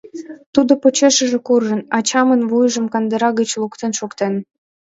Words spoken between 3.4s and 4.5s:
луктын шуктен...